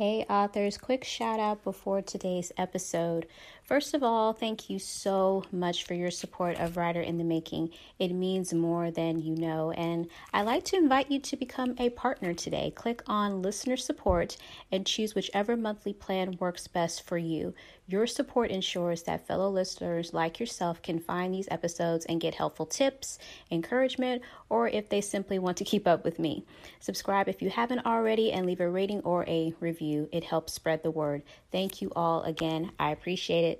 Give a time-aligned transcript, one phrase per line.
[0.00, 3.26] Hey, authors, quick shout out before today's episode.
[3.70, 7.70] First of all, thank you so much for your support of Writer in the Making.
[8.00, 9.70] It means more than you know.
[9.70, 12.72] And I'd like to invite you to become a partner today.
[12.74, 14.36] Click on listener support
[14.72, 17.54] and choose whichever monthly plan works best for you.
[17.86, 22.66] Your support ensures that fellow listeners like yourself can find these episodes and get helpful
[22.66, 23.18] tips,
[23.52, 26.44] encouragement, or if they simply want to keep up with me.
[26.80, 30.08] Subscribe if you haven't already and leave a rating or a review.
[30.10, 31.22] It helps spread the word.
[31.52, 32.72] Thank you all again.
[32.78, 33.59] I appreciate it.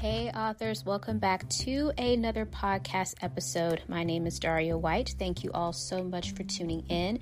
[0.00, 3.82] Hey, authors, welcome back to another podcast episode.
[3.86, 5.14] My name is Daria White.
[5.18, 7.18] Thank you all so much for tuning in.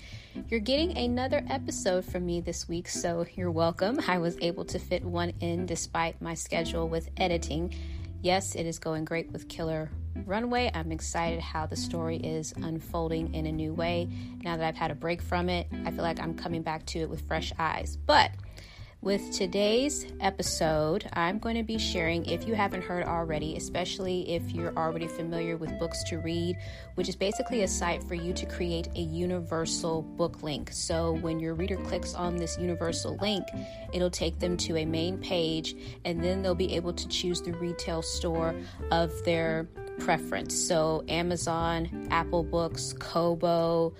[0.48, 3.98] You're getting another episode from me this week, so you're welcome.
[4.06, 7.74] I was able to fit one in despite my schedule with editing.
[8.22, 9.90] Yes, it is going great with Killer
[10.24, 10.70] Runway.
[10.72, 14.08] I'm excited how the story is unfolding in a new way.
[14.44, 17.00] Now that I've had a break from it, I feel like I'm coming back to
[17.00, 17.96] it with fresh eyes.
[17.96, 18.30] But
[19.00, 24.50] with today's episode, I'm going to be sharing, if you haven't heard already, especially if
[24.50, 26.56] you're already familiar with Books2Read,
[26.96, 30.70] which is basically a site for you to create a universal book link.
[30.72, 33.46] So when your reader clicks on this universal link,
[33.92, 37.52] it'll take them to a main page and then they'll be able to choose the
[37.52, 38.52] retail store
[38.91, 39.69] of their
[40.00, 40.56] preference.
[40.56, 43.94] So Amazon, Apple Books, Kobo,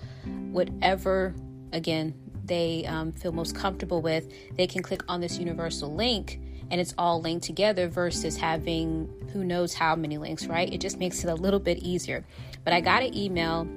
[0.51, 1.33] whatever,
[1.71, 2.13] again,
[2.49, 6.93] they um, feel most comfortable with, they can click on this universal link and it's
[6.97, 10.71] all linked together versus having who knows how many links, right?
[10.71, 12.25] It just makes it a little bit easier.
[12.63, 13.67] But I got an email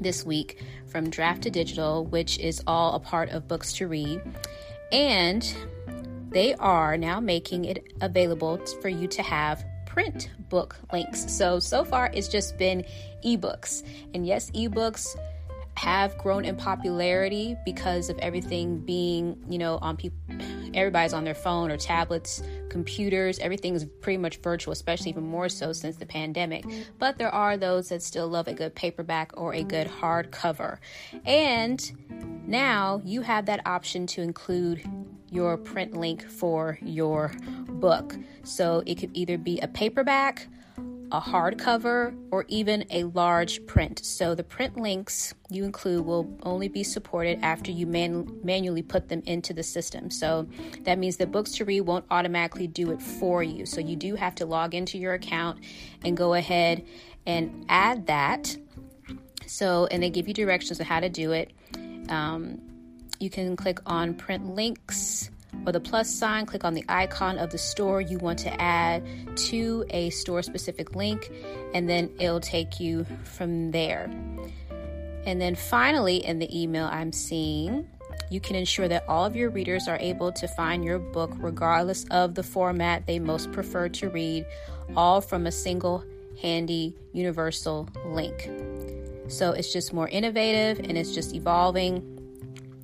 [0.00, 4.20] this week from Draft2Digital, which is all a part of Books2Read.
[4.92, 5.54] And
[6.30, 11.30] they are now making it available for you to have print book links.
[11.32, 12.84] So, so far it's just been
[13.24, 13.84] ebooks.
[14.14, 15.16] And yes, ebooks
[15.80, 20.18] have grown in popularity because of everything being, you know, on people
[20.74, 25.48] everybody's on their phone or tablets, computers, everything is pretty much virtual, especially even more
[25.48, 26.66] so since the pandemic.
[26.98, 30.76] But there are those that still love a good paperback or a good hardcover.
[31.24, 31.80] And
[32.46, 34.82] now you have that option to include
[35.30, 37.32] your print link for your
[37.68, 38.14] book.
[38.44, 40.46] So it could either be a paperback,
[41.12, 44.04] a hardcover, or even a large print.
[44.04, 49.08] So the print links you include will only be supported after you man- manually put
[49.08, 50.10] them into the system.
[50.10, 50.48] So
[50.82, 53.66] that means that Books2Read won't automatically do it for you.
[53.66, 55.64] So you do have to log into your account
[56.04, 56.84] and go ahead
[57.26, 58.56] and add that.
[59.46, 61.52] So, and they give you directions on how to do it.
[62.08, 62.60] Um,
[63.18, 65.30] you can click on print links
[65.66, 69.02] or the plus sign, click on the icon of the store you want to add
[69.36, 71.30] to a store specific link,
[71.74, 74.10] and then it'll take you from there.
[75.26, 77.88] And then finally, in the email I'm seeing,
[78.30, 82.04] you can ensure that all of your readers are able to find your book regardless
[82.10, 84.46] of the format they most prefer to read,
[84.96, 86.04] all from a single
[86.40, 88.48] handy universal link.
[89.28, 92.19] So it's just more innovative and it's just evolving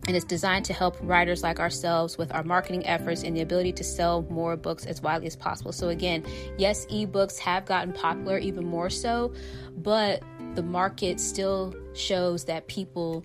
[0.07, 3.73] and it's designed to help writers like ourselves with our marketing efforts and the ability
[3.73, 5.73] to sell more books as widely as possible.
[5.73, 6.25] So, again,
[6.59, 9.35] yes, ebooks have gotten popular even more so,
[9.77, 10.23] but
[10.55, 13.25] the market still shows that people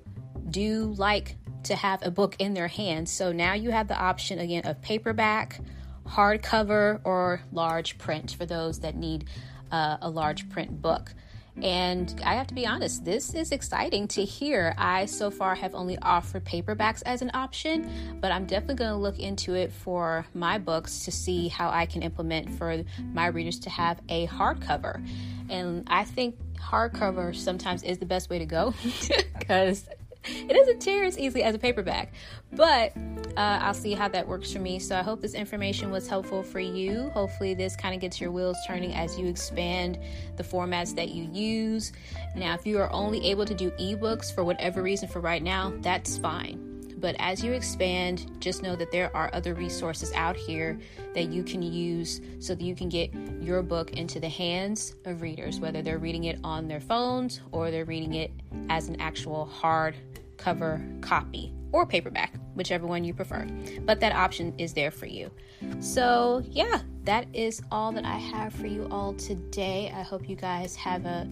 [0.50, 3.12] do like to have a book in their hands.
[3.12, 5.60] So now you have the option again of paperback,
[6.08, 9.26] hardcover, or large print for those that need
[9.72, 11.14] uh, a large print book.
[11.62, 14.74] And I have to be honest, this is exciting to hear.
[14.78, 18.98] I so far have only offered paperbacks as an option, but I'm definitely going to
[18.98, 22.84] look into it for my books to see how I can implement for
[23.14, 25.06] my readers to have a hardcover.
[25.50, 28.74] And I think hardcover sometimes is the best way to go
[29.40, 29.86] because
[30.26, 32.14] it doesn't tear as easily as a paperback.
[32.52, 32.96] But
[33.38, 34.80] uh, I'll see how that works for me.
[34.80, 37.10] So I hope this information was helpful for you.
[37.10, 40.00] Hopefully, this kind of gets your wheels turning as you expand
[40.38, 41.92] the formats that you use.
[42.36, 45.74] Now, if you are only able to do ebooks for whatever reason for right now,
[45.82, 46.71] that's fine.
[47.02, 50.80] But as you expand, just know that there are other resources out here
[51.16, 53.12] that you can use so that you can get
[53.42, 57.72] your book into the hands of readers, whether they're reading it on their phones or
[57.72, 58.32] they're reading it
[58.70, 59.96] as an actual hard
[60.38, 63.48] cover copy or paperback, whichever one you prefer.
[63.82, 65.32] But that option is there for you.
[65.80, 69.92] So, yeah, that is all that I have for you all today.
[69.96, 71.28] I hope you guys have a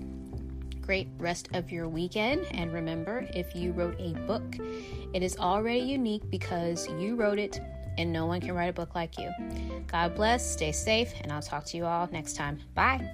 [0.89, 2.47] great rest of your weekend.
[2.50, 4.57] And remember, if you wrote a book,
[5.13, 7.62] it is already unique because you wrote it
[8.00, 9.30] and no one can write a book like you.
[9.86, 12.57] God bless, stay safe, and I'll talk to you all next time.
[12.74, 13.07] Bye.